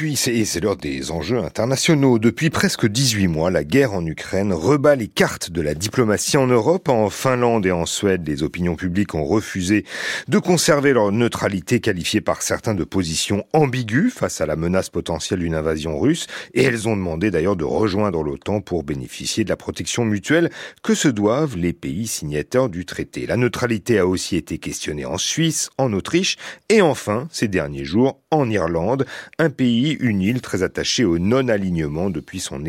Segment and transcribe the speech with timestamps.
[0.00, 2.18] Depuis, c'est l'heure des enjeux internationaux.
[2.18, 6.46] Depuis presque 18 mois, la guerre en Ukraine rebat les cartes de la diplomatie en
[6.46, 6.88] Europe.
[6.88, 9.84] En Finlande et en Suède, les opinions publiques ont refusé
[10.26, 15.40] de conserver leur neutralité qualifiée par certains de position ambiguë face à la menace potentielle
[15.40, 16.28] d'une invasion russe.
[16.54, 20.48] Et elles ont demandé d'ailleurs de rejoindre l'OTAN pour bénéficier de la protection mutuelle
[20.82, 23.26] que se doivent les pays signataires du traité.
[23.26, 26.38] La neutralité a aussi été questionnée en Suisse, en Autriche
[26.70, 29.04] et enfin, ces derniers jours, en Irlande,
[29.38, 32.62] un pays, une île très attachée au non-alignement depuis son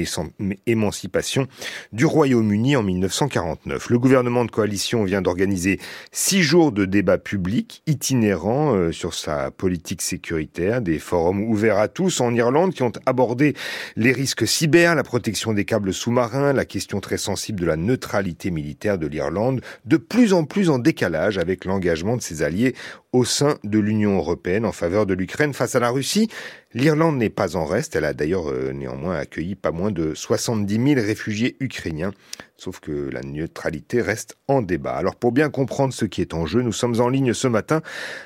[0.65, 1.47] émancipation
[1.93, 3.89] du Royaume-Uni en 1949.
[3.89, 5.79] Le gouvernement de coalition vient d'organiser
[6.11, 11.87] six jours de débats publics itinérants euh, sur sa politique sécuritaire, des forums ouverts à
[11.87, 13.55] tous en Irlande qui ont abordé
[13.95, 18.51] les risques cyber, la protection des câbles sous-marins, la question très sensible de la neutralité
[18.51, 22.75] militaire de l'Irlande, de plus en plus en décalage avec l'engagement de ses alliés
[23.13, 26.29] au sein de l'Union européenne en faveur de l'Ukraine face à la Russie.
[26.73, 27.95] L'Irlande n'est pas en reste.
[27.95, 32.13] Elle a d'ailleurs euh, néanmoins accueilli pas moins de 70 000 réfugiés ukrainiens.
[32.57, 34.93] Sauf que la neutralité reste en débat.
[34.93, 37.81] Alors pour bien comprendre ce qui est en jeu, nous sommes en ligne ce matin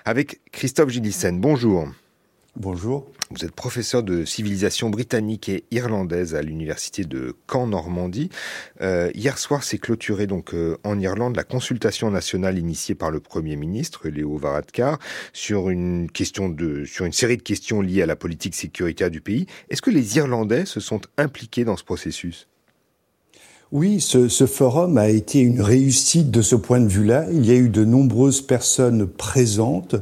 [0.05, 1.39] avec Christophe Gillissen.
[1.39, 1.87] Bonjour.
[2.57, 3.05] Bonjour.
[3.31, 8.29] Vous êtes professeur de civilisation britannique et irlandaise à l'université de Caen Normandie.
[8.79, 13.19] Euh, hier soir s'est clôturée donc euh, en Irlande la consultation nationale initiée par le
[13.19, 14.99] Premier ministre Léo Varadkar
[15.33, 16.07] sur une
[17.11, 19.47] série de questions liées à la politique sécuritaire du pays.
[19.69, 22.47] Est-ce que les Irlandais se sont impliqués dans ce processus?
[23.71, 27.25] Oui, ce, ce, forum a été une réussite de ce point de vue-là.
[27.31, 29.95] Il y a eu de nombreuses personnes présentes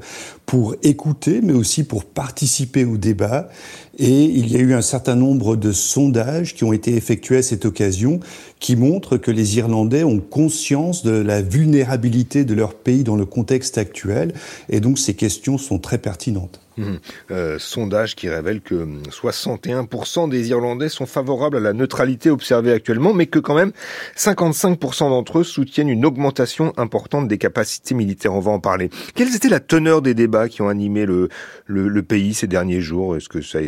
[0.46, 3.50] pour écouter, mais aussi pour participer au débat.
[3.98, 7.44] Et il y a eu un certain nombre de sondages qui ont été effectués à
[7.44, 8.20] cette occasion
[8.60, 13.26] qui montrent que les Irlandais ont conscience de la vulnérabilité de leur pays dans le
[13.26, 14.34] contexte actuel.
[14.70, 16.63] Et donc ces questions sont très pertinentes.
[16.78, 17.58] Mmh.
[17.60, 23.28] Sondage qui révèle que 61% des Irlandais sont favorables à la neutralité observée actuellement, mais
[23.28, 23.72] que quand même
[24.18, 28.34] 55% d'entre eux soutiennent une augmentation importante des capacités militaires.
[28.34, 28.90] On va en parler.
[29.16, 33.16] Quelle était la teneur des débats qui ont animé le, pays ces derniers jours?
[33.16, 33.60] Est-ce que ça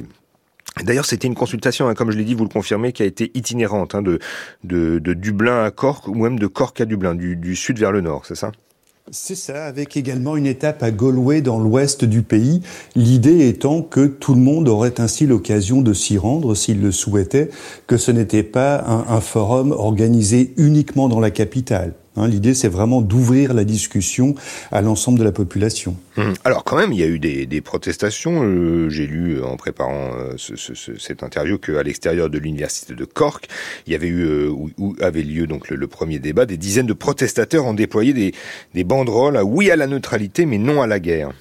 [0.84, 3.31] D'ailleurs, c'était une consultation, hein, comme je l'ai dit, vous le confirmez, qui a été
[3.34, 4.19] itinérante, hein, de,
[4.63, 8.25] Dublin à Cork, ou même de Cork à Dublin, du, du sud vers le nord,
[8.25, 8.51] c'est ça?
[9.18, 12.62] C'est ça, avec également une étape à Galway dans l'ouest du pays,
[12.96, 17.50] l'idée étant que tout le monde aurait ainsi l'occasion de s'y rendre s'il le souhaitait,
[17.88, 21.94] que ce n'était pas un, un forum organisé uniquement dans la capitale.
[22.18, 24.36] Hein, L'idée, c'est vraiment d'ouvrir la discussion
[24.72, 25.96] à l'ensemble de la population.
[26.18, 26.34] Hum.
[26.44, 28.42] Alors quand même, il y a eu des, protestations.
[28.44, 32.94] Euh, J'ai lu euh, en préparant euh, ce, ce, cette interview qu'à l'extérieur de l'université
[32.94, 33.48] de Cork,
[33.88, 36.46] il y avait eu où, avait lieu donc le, le, premier débat.
[36.46, 38.34] Des dizaines de protestateurs ont déployé des,
[38.74, 41.31] des banderoles à oui à la neutralité, mais non à la guerre.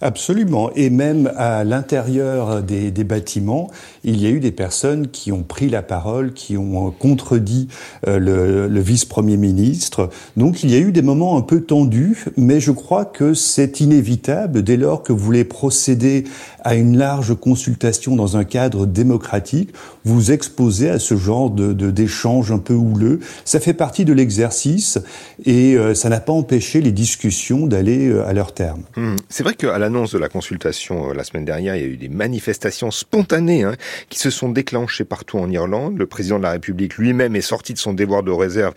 [0.00, 0.70] Absolument.
[0.74, 3.70] Et même à l'intérieur des, bâtiments,
[4.04, 7.68] il y a eu des personnes qui ont pris la parole, qui ont contredit
[8.06, 10.10] euh, le, vice-premier ministre.
[10.36, 13.80] Donc il y a eu des moments un peu tendus, mais je crois que c'est
[13.80, 16.24] inévitable dès lors que vous voulez procéder
[16.62, 19.70] à une large consultation dans un cadre démocratique,
[20.04, 23.20] vous exposez à ce genre de d'échanges un peu houleux.
[23.44, 24.98] Ça fait partie de l'exercice
[25.44, 28.82] et euh, ça n'a pas empêché les discussions d'aller euh, à leur terme.
[28.96, 29.16] Mmh.
[29.28, 31.98] C'est vrai qu'à l'annonce de la consultation euh, la semaine dernière, il y a eu
[31.98, 33.76] des manifestations spontanées hein,
[34.08, 35.98] qui se sont déclenchées partout en Irlande.
[35.98, 38.72] Le président de la République lui-même est sorti de son devoir de réserve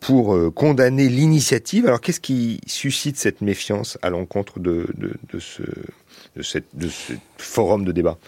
[0.00, 1.86] pour euh, condamner l'initiative.
[1.86, 4.86] Alors qu'est-ce qui suscite cette méfiance à l'encontre de,
[5.38, 5.62] ce,
[7.38, 8.18] forum de débat?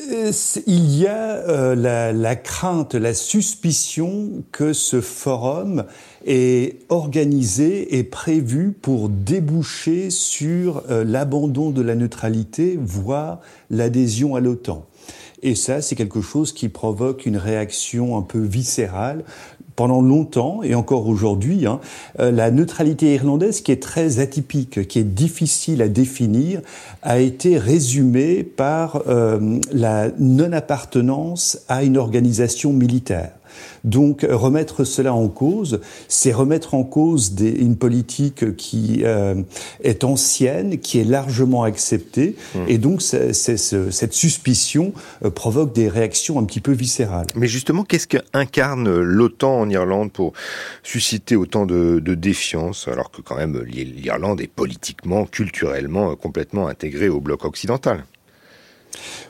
[0.00, 5.84] Il y a euh, la, la, crainte, la suspicion que ce forum
[6.24, 14.40] est organisé et prévu pour déboucher sur euh, l'abandon de la neutralité, voire l'adhésion à
[14.40, 14.86] l'OTAN.
[15.42, 19.24] Et ça, c'est quelque chose qui provoque une réaction un peu viscérale
[19.78, 21.78] pendant longtemps et encore aujourd'hui, hein,
[22.18, 26.62] euh, la neutralité irlandaise, qui est très atypique, qui est difficile à définir,
[27.02, 33.37] a été résumée par euh, la non-appartenance à une organisation militaire.
[33.84, 39.42] Donc remettre cela en cause, c'est remettre en cause des, une politique qui euh,
[39.82, 42.58] est ancienne, qui est largement acceptée, mmh.
[42.68, 44.92] et donc cette suspicion
[45.24, 47.26] euh, provoque des réactions un petit peu viscérales.
[47.34, 50.32] Mais justement, qu'est-ce qu'incarne l'OTAN en Irlande pour
[50.82, 57.08] susciter autant de, de défiance, alors que quand même l'Irlande est politiquement, culturellement complètement intégrée
[57.08, 58.04] au bloc occidental?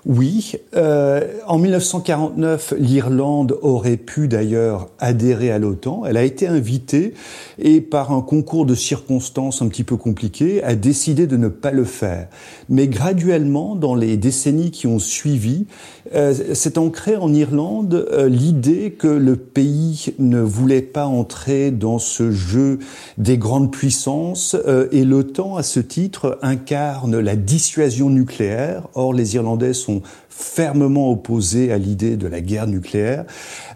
[0.06, 6.04] Oui, euh, en 1949, l'Irlande aurait pu d'ailleurs adhérer à l'OTAN.
[6.06, 7.14] Elle a été invitée
[7.58, 11.72] et par un concours de circonstances un petit peu compliqué, a décidé de ne pas
[11.72, 12.28] le faire.
[12.68, 15.66] Mais graduellement, dans les décennies qui ont suivi,
[16.12, 22.30] s'est ancrée en Irlande euh, l'idée que le pays ne voulait pas entrer dans ce
[22.30, 22.78] jeu
[23.16, 28.88] des grandes puissances euh, et l'OTAN, à ce titre, incarne la dissuasion nucléaire.
[28.94, 30.02] Or, les Irlandais sont
[30.38, 33.24] fermement opposés à l'idée de la guerre nucléaire,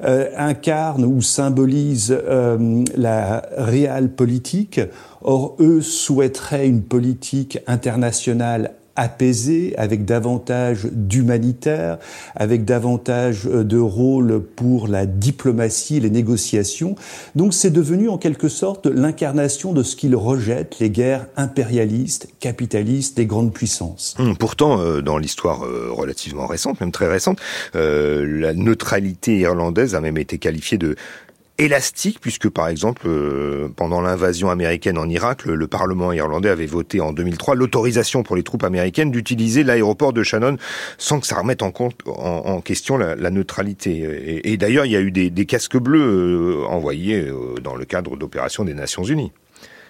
[0.05, 4.81] euh, incarne ou symbolise euh, la réelle politique.
[5.23, 11.99] Or, eux souhaiteraient une politique internationale apaisé, avec davantage d'humanitaire,
[12.35, 16.95] avec davantage euh, de rôle pour la diplomatie, les négociations.
[17.35, 23.17] Donc c'est devenu en quelque sorte l'incarnation de ce qu'ils rejettent, les guerres impérialistes, capitalistes
[23.17, 24.15] des grandes puissances.
[24.19, 27.39] Hum, pourtant, euh, dans l'histoire euh, relativement récente, même très récente,
[27.75, 30.97] la neutralité irlandaise a même été qualifiée de
[31.65, 37.01] élastique, puisque par exemple, euh, pendant l'invasion américaine en Irak, le, Parlement irlandais avait voté
[37.01, 40.59] en 2003 l'autorisation pour les troupes américaines d'utiliser l'aéroport de Shannon
[40.99, 44.43] sans que ça remette en, compte, en, question la, neutralité.
[44.45, 48.17] Et, d'ailleurs, il y a eu des, casques bleus euh, envoyés euh, dans le cadre
[48.17, 49.33] d'opérations des Nations Unies.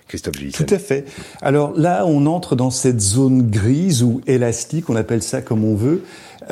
[0.08, 1.06] Christophe Tout à fait.
[1.40, 5.74] Alors là, on entre dans cette zone grise ou élastique, on appelle ça comme on
[5.74, 6.02] veut,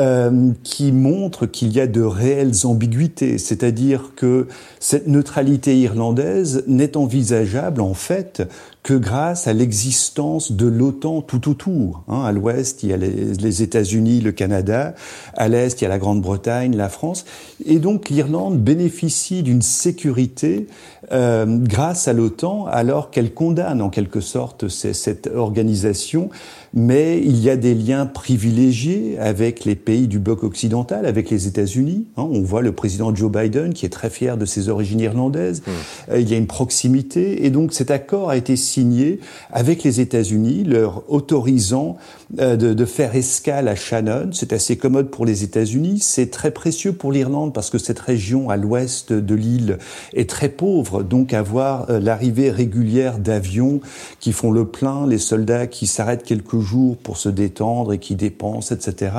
[0.01, 4.49] euh, qui montre qu'il y a de réelles ambiguïtés, c'est-à-dire que
[4.79, 8.49] cette neutralité irlandaise n'est envisageable en fait
[8.83, 12.03] que grâce à l'existence de l'OTAN tout autour.
[12.09, 14.95] Hein, à l'ouest, il y a les, États-Unis, le Canada.
[15.35, 17.27] À l'est, il y a la Grande-Bretagne, la France.
[17.67, 20.67] Et donc l'Irlande bénéficie d'une sécurité
[21.13, 26.31] euh, grâce à l'OTAN, alors qu'elle condamne en quelque sorte cette organisation.
[26.73, 31.49] Mais il y a des liens privilégiés avec les pays du bloc occidental, avec les
[31.49, 32.07] États-Unis.
[32.17, 35.63] Hein, on voit le président Joe Biden qui est très fier de ses origines irlandaises.
[35.67, 35.71] Mmh.
[36.13, 37.45] Euh, il y a une proximité.
[37.45, 39.19] Et donc cet accord a été signé
[39.53, 41.97] avec les États-Unis, leur autorisant
[42.39, 44.31] euh, de, de, faire escale à Shannon.
[44.33, 45.99] C'est assez commode pour les États-Unis.
[46.01, 49.79] C'est très précieux pour l'Irlande parce que cette région à l'ouest de l'île
[50.15, 51.03] est très pauvre.
[51.03, 53.81] Donc avoir euh, l'arrivée régulière d'avions
[54.21, 56.60] qui font le plein, les soldats qui s'arrêtent quelques
[57.03, 59.13] pour se détendre et qui dépensent, etc.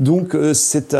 [0.00, 0.96] Donc euh, c'est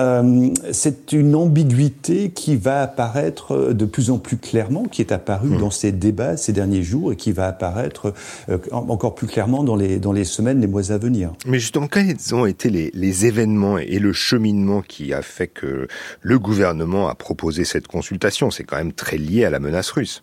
[0.73, 5.59] c'est une ambiguïté qui va apparaître de plus en plus clairement, qui est apparue mmh.
[5.59, 8.15] dans ces débats ces derniers jours et qui va apparaître
[8.49, 11.33] euh, encore plus clairement dans les, dans les semaines, les mois à venir.
[11.47, 15.89] Mais justement, quels ont été les, les événements et le cheminement qui a fait que
[16.21, 18.51] le gouvernement a proposé cette consultation?
[18.51, 20.23] C'est quand même très lié à la menace russe.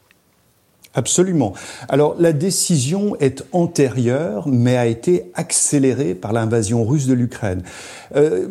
[0.93, 1.53] Absolument.
[1.87, 7.63] Alors la décision est antérieure, mais a été accélérée par l'invasion russe de l'Ukraine.
[8.15, 8.47] Euh,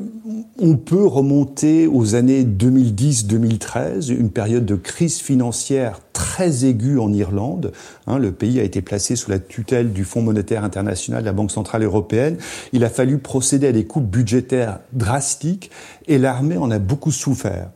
[0.59, 6.01] on peut remonter aux années 2010-2013, une période de crise financière
[6.41, 7.71] très aiguë en Irlande.
[8.07, 11.35] Hein, le pays a été placé sous la tutelle du Fonds monétaire international, de la
[11.35, 12.39] Banque centrale européenne.
[12.73, 15.71] Il a fallu procéder à des coupes budgétaires drastiques
[16.09, 17.69] et l'armée en a beaucoup souffert.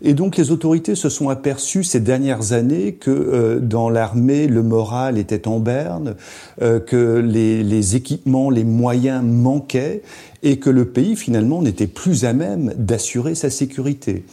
[0.00, 4.62] Et donc les autorités se sont aperçues ces dernières années que euh, dans l'armée, le
[4.62, 6.14] moral était en berne,
[6.62, 10.02] euh, que les, les équipements, les moyens manquaient
[10.44, 14.24] et que le pays finalement n'était plus à même d'assurer sa sécurité.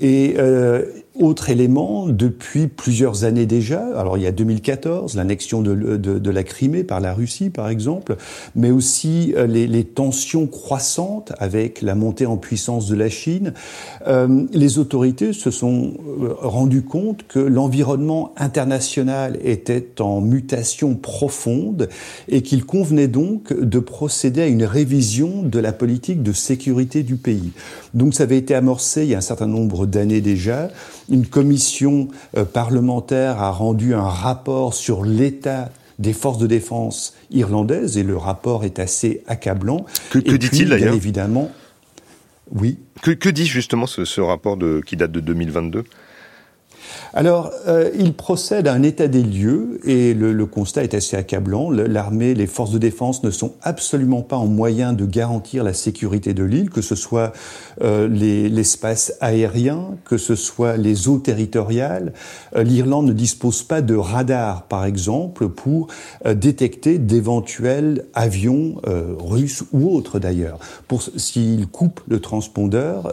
[0.00, 0.84] Et euh,
[1.20, 6.84] autre élément, depuis plusieurs années déjà, alors il y a 2014, l'annexion de, la Crimée
[6.84, 8.16] par la Russie par exemple,
[8.54, 13.52] mais aussi euh, les, les, tensions croissantes avec la montée en puissance de la Chine,
[14.06, 21.88] euh, les autorités se sont euh, rendues compte que l'environnement international était en mutation profonde
[22.28, 27.16] et qu'il convenait donc de procéder à une révision de la politique de sécurité du
[27.16, 27.52] pays.
[27.94, 30.68] Donc ça avait été amorcé il y a un certain nombre d'années déjà.
[31.10, 37.98] Une commission euh, parlementaire a rendu un rapport sur l'état des forces de défense irlandaises
[37.98, 39.84] et le rapport est assez accablant.
[40.10, 40.94] Que, dit-il d'ailleurs?
[40.94, 41.50] Évidemment,
[42.52, 42.78] oui.
[43.02, 45.84] Que, dit justement ce, ce rapport de, qui date de 2022
[47.14, 51.16] alors, euh, il procède à un état des lieux et le, le constat est assez
[51.16, 51.70] accablant.
[51.70, 56.34] L'armée, les forces de défense ne sont absolument pas en moyen de garantir la sécurité
[56.34, 57.32] de l'île, que ce soit
[57.82, 62.12] euh, l'espace aérien, que ce soit les eaux territoriales.
[62.56, 65.88] Euh, L'Irlande ne dispose pas de radar, par exemple, pour
[66.26, 68.76] euh, détecter d'éventuels avions
[69.18, 70.58] russes ou autres d'ailleurs.
[71.16, 73.12] S'il coupe le transpondeur,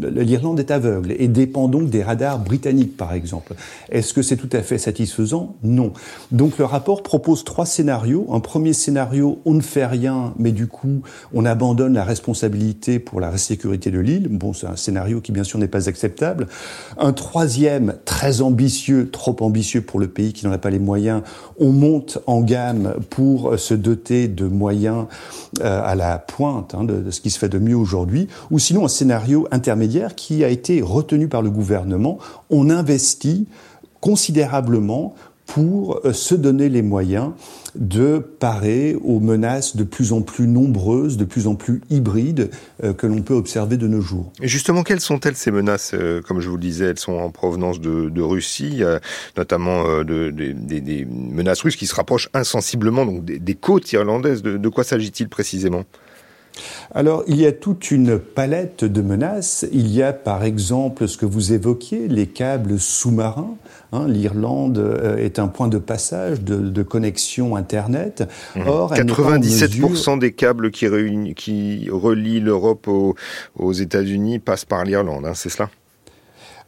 [0.00, 3.54] l'Irlande est aveugle et dépend donc des radars britanniques exemple.
[3.90, 5.56] Est-ce que c'est tout à fait satisfaisant?
[5.62, 5.92] Non.
[6.32, 8.26] Donc le rapport propose trois scénarios.
[8.30, 13.20] Un premier scénario, on ne fait rien, mais du coup, on abandonne la responsabilité pour
[13.20, 14.28] la sécurité de l'île.
[14.28, 16.46] Bon, c'est un scénario qui, bien sûr, n'est pas acceptable.
[16.98, 21.22] Un troisième, très ambitieux, trop ambitieux pour le pays qui n'en a pas les moyens,
[21.58, 25.06] on monte en gamme pour se doter de moyens
[25.60, 28.58] euh, à la pointe hein, de, de, ce qui se fait de mieux aujourd'hui, ou
[28.58, 32.18] sinon un scénario intermédiaire qui a été retenu par le gouvernement.
[32.50, 33.46] On investit
[34.00, 35.14] considérablement
[35.46, 37.32] pour euh, se donner les moyens
[37.74, 42.50] de parer aux menaces de plus en plus nombreuses, de plus en plus hybrides
[42.82, 44.30] euh, que l'on peut observer de nos jours.
[44.42, 47.30] Et justement, quelles sont-elles ces menaces euh, Comme je vous le disais, elles sont en
[47.30, 48.82] provenance de, Russie,
[49.36, 54.42] notamment de, de, des menaces russes qui se rapprochent insensiblement donc des, des côtes irlandaises.
[54.42, 55.84] De, quoi s'agit-il précisément?
[56.92, 59.66] Alors, il y a toute une palette de menaces.
[59.72, 63.56] Il y a, par exemple, ce que vous évoquiez, les câbles sous-marins.
[63.92, 68.28] Hein, L'Irlande euh, est un point de passage de, de connexion Internet.
[68.54, 68.62] Mmh.
[68.66, 70.18] Or, 97% mesure...
[70.18, 73.14] des câbles qui, relient l'Europe aux,
[73.56, 75.70] aux États-Unis passent par l'Irlande, hein, c'est cela?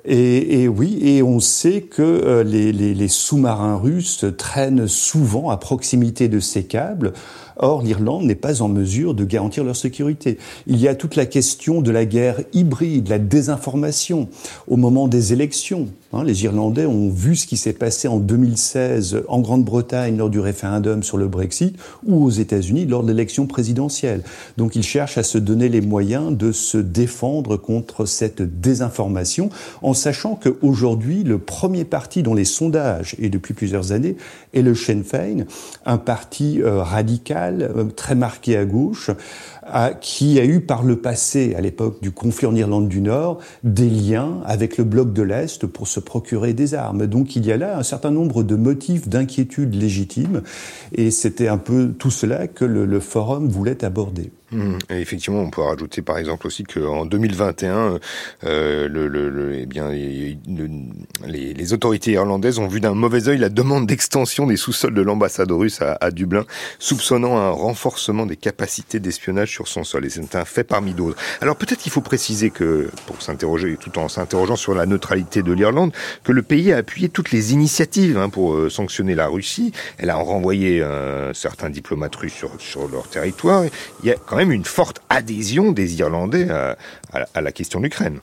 [0.07, 5.57] Et, oui, et on sait que euh, les, les, les sous-marins russes traînent souvent à
[5.57, 7.13] proximité de ces câbles.
[7.59, 10.39] Or, l'Irlande n'est pas en mesure de garantir leur sécurité.
[10.67, 14.29] Il y a toute la question de la guerre hybride, la désinformation
[14.69, 15.89] au moment des élections.
[16.13, 20.39] Hein, les Irlandais ont vu ce qui s'est passé en 2016 en Grande-Bretagne lors du
[20.39, 24.23] référendum sur le Brexit ou aux États-Unis lors de l'élection présidentielle.
[24.57, 29.51] Donc ils cherchent à se donner les moyens de se défendre contre cette désinformation
[29.83, 34.17] en sachant qu'aujourd'hui, le premier parti dont les sondages, et depuis plusieurs années,
[34.55, 35.45] est le Sinn Féin,
[35.87, 39.11] un parti euh, radical euh, très marqué à gauche,
[40.01, 43.91] qui a eu par le passé, à l'époque du conflit en Irlande du Nord, des
[43.91, 47.07] liens avec le bloc de l'Est pour se procurer des armes.
[47.07, 50.43] Donc il y a là un certain nombre de motifs d'inquiétude légitimes,
[50.93, 54.31] et c'était un peu tout cela que le, le forum voulait aborder.
[54.53, 54.79] Mmh.
[54.91, 57.99] Et effectivement, on peut rajouter par exemple aussi qu'en 2021,
[58.45, 58.89] euh, eh
[61.27, 65.51] les, autorités irlandaises ont vu d'un mauvais œil la demande d'extension des sous-sols de l'ambassade
[65.51, 66.45] russe à, à, Dublin,
[66.79, 70.05] soupçonnant un renforcement des capacités d'espionnage sur son sol.
[70.07, 71.19] Et c'est un fait parmi d'autres.
[71.41, 75.53] Alors peut-être qu'il faut préciser que, pour s'interroger, tout en s'interrogeant sur la neutralité de
[75.53, 79.73] l'Irlande, que le pays a appuyé toutes les initiatives hein, pour euh, sanctionner la Russie.
[79.99, 83.65] Elle a renvoyé euh, certains diplomates russes sur, sur leur territoire.
[84.37, 86.77] Même une forte adhésion des Irlandais à,
[87.13, 88.21] à, la question de l'Ukraine.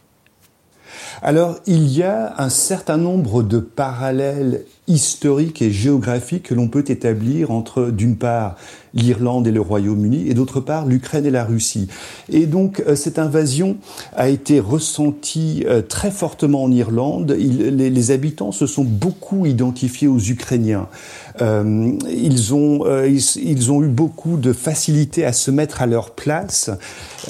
[1.22, 6.84] Alors, il y a un certain nombre de parallèles historiques et géographiques que l'on peut
[6.88, 8.56] établir entre, d'une part,
[8.94, 11.88] l'Irlande et le Royaume-Uni, et d'autre part l'Ukraine et la Russie.
[12.30, 13.78] Et donc euh, cette invasion
[14.16, 17.32] a été ressentie euh, très fortement en Irlande.
[17.32, 20.88] Les, habitants se sont beaucoup identifiés aux Ukrainiens.
[21.42, 26.70] Euh, ils, ont, ils, ont eu beaucoup de facilité à se mettre à leur place,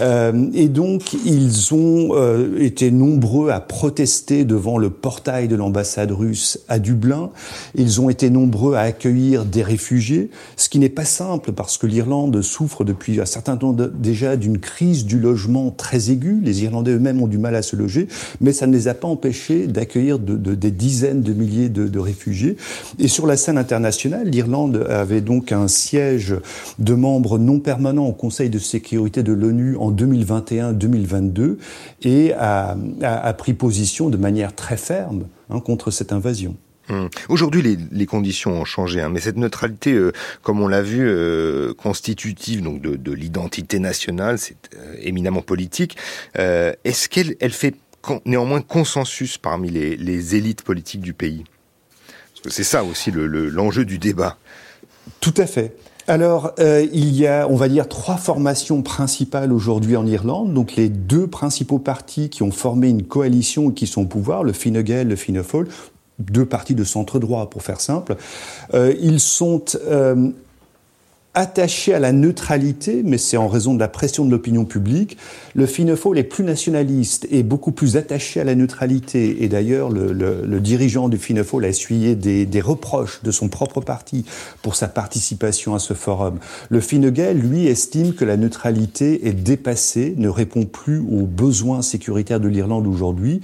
[0.02, 6.80] et donc ils ont été nombreux à protester devant le portail de l'ambassade russe à
[6.80, 7.30] Dublin.
[7.76, 11.88] Ils ont été nombreux à accueillir des réfugiés, ce qui n'est pas simple parce que
[11.88, 16.40] l'Irlande souffre depuis un certain temps déjà d'une crise du logement très aiguë.
[16.44, 18.08] Les Irlandais eux-mêmes ont du mal à se loger,
[18.42, 21.88] mais ça ne les a pas empêchés d'accueillir de, de, des dizaines de milliers de,
[21.88, 22.58] de, réfugiés.
[23.00, 26.36] Et sur la scène internationale, l'Irlande avait donc un siège
[26.80, 31.58] de membres non permanents au Conseil de sécurité de l'ONU en 2021-2022
[32.04, 36.56] et a, a, a, pris position de manière très ferme hein, contre cette invasion.
[36.94, 37.10] Hum.
[37.30, 40.12] Aujourd'hui, les, conditions ont changé, hein, mais cette neutralité, euh,
[40.44, 45.98] comme on l'a vu, euh, constitutive donc de, de l'identité nationale, c'est euh, éminemment politique.
[46.36, 47.76] Est-ce qu'elle elle fait
[48.26, 51.44] néanmoins consensus parmi les, élites politiques du pays?
[52.34, 54.38] Parce que c'est ça aussi l'enjeu le, du débat.
[55.20, 55.76] Tout à fait.
[56.08, 60.54] Alors, il y a, on va dire, trois formations principales aujourd'hui en Irlande.
[60.54, 64.44] Donc, les deux principaux partis qui ont formé une coalition et qui sont au pouvoir,
[64.44, 65.66] le Fine Gael, le Fianna Fáil,
[66.20, 68.16] deux partis de centre droit, pour faire simple.
[68.74, 69.64] Euh, ils sont
[71.36, 75.18] attachés à la neutralité, mais c'est en raison de la pression de l'opinion publique.
[75.56, 79.44] Le Fianna Fáil est plus nationaliste et beaucoup plus attaché à la neutralité.
[79.44, 83.32] Et d'ailleurs, le, le, le, dirigeant du Fianna Fáil a essuyé des, des, reproches de
[83.32, 84.26] son propre parti
[84.62, 86.38] pour sa participation à ce forum.
[86.70, 91.82] Le Fine Gael, lui, estime que la neutralité est dépassée, ne répond plus aux besoins
[91.82, 93.42] sécuritaires de l'Irlande aujourd'hui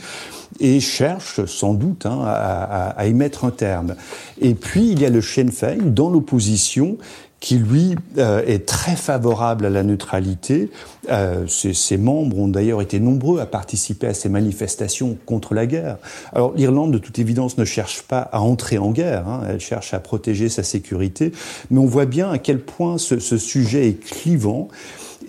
[0.60, 3.96] et cherche sans doute hein, à, à, à y mettre un terme.
[4.42, 6.98] Et puis, il y a le Sinn Féin dans l'opposition
[7.40, 10.70] qui lui euh, est très favorable à la neutralité.
[11.10, 15.98] Euh, ses, membres ont d'ailleurs été nombreux à participer à ces manifestations contre la guerre.
[16.34, 19.94] Alors l'Irlande, de toute évidence, ne cherche pas à entrer en guerre, hein, elle cherche
[19.94, 21.32] à protéger sa sécurité,
[21.72, 24.68] mais on voit bien à quel point ce, ce sujet est clivant.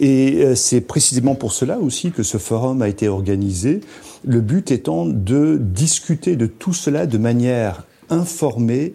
[0.01, 3.81] Et euh, c'est précisément pour cela aussi que ce forum a été organisé,
[4.25, 8.95] le but étant de discuter de tout cela de manière informée,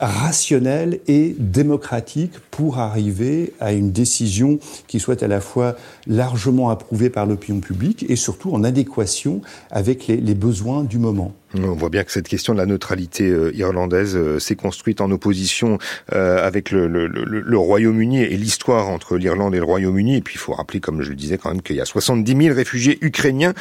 [0.00, 5.76] rationnelle et démocratique pour arriver à une décision qui soit à la fois
[6.06, 9.40] largement approuvée par l'opinion publique et surtout en adéquation
[9.70, 11.32] avec les, les besoins du moment.
[11.54, 15.10] On voit bien que cette question de la neutralité euh, irlandaise euh, s'est construite en
[15.10, 15.78] opposition
[16.12, 20.16] euh, avec le, le, le, Royaume-Uni et l'histoire entre l'Irlande et le Royaume-Uni.
[20.16, 22.36] Et puis il faut rappeler, comme je le disais quand même, qu'il y a 70
[22.36, 23.54] 000 réfugiés ukrainiens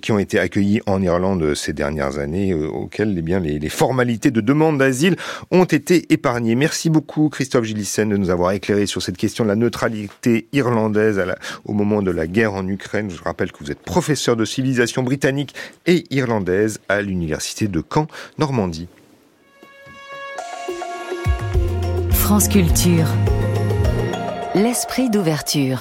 [0.00, 4.30] qui ont été accueillis en Irlande ces dernières années, auxquels eh bien, les, les, formalités
[4.30, 5.16] de demande d'asile
[5.50, 6.54] ont été épargnées.
[6.54, 11.18] Merci beaucoup Christophe Gillissen de nous avoir éclairé sur cette question de la neutralité irlandaise
[11.18, 13.10] à la, au moment de la guerre en Ukraine.
[13.10, 15.54] Je rappelle que vous êtes professeur de civilisation britannique
[15.86, 18.06] et irlandaise à l'Université de Caen,
[18.38, 18.88] Normandie.
[22.10, 23.06] France Culture.
[24.54, 25.76] L'esprit d'ouverture.